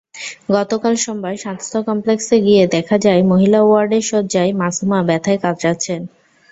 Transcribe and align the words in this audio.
গতকাল 0.49 0.93
সোমবার 0.95 1.35
স্বাস্থ্য 1.37 1.79
কমপ্লেক্সে 1.87 2.37
গিয়ে 2.39 2.63
দেখা 2.75 2.97
যায়, 2.97 3.21
মহিলা 3.23 3.59
ওয়ার্ডের 3.63 4.03
শয্যায় 4.09 4.51
মাসুমা 4.61 4.99
ব্যথায় 5.09 5.39
কাতরাচ্ছেন। 5.43 6.01